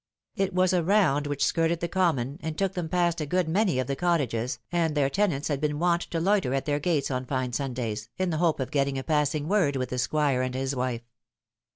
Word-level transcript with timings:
It 0.35 0.51
was 0.55 0.73
a 0.73 0.81
round 0.81 1.27
which 1.27 1.45
skirted 1.45 1.79
the 1.79 1.87
commou, 1.87 2.37
and 2.41 2.57
took 2.57 2.73
them 2.73 2.89
past 2.89 3.21
a 3.21 3.27
good 3.27 3.47
many 3.47 3.77
of 3.77 3.85
the 3.85 3.95
cottages, 3.95 4.57
and 4.71 4.95
their 4.95 5.11
tenants 5.11 5.47
had 5.47 5.61
been 5.61 5.77
wont 5.77 6.01
to 6.09 6.19
loiter 6.19 6.55
at 6.55 6.65
their 6.65 6.79
gates 6.79 7.11
on 7.11 7.23
fine 7.23 7.53
Sundays, 7.53 8.09
in 8.17 8.31
the 8.31 8.37
hope 8.37 8.59
of 8.59 8.71
getting 8.71 8.97
a 8.97 9.03
passing 9.03 9.47
word 9.47 9.75
with 9.75 9.89
the 9.89 9.99
Squire 9.99 10.41
and 10.41 10.55
his 10.55 10.75
wife. 10.75 11.03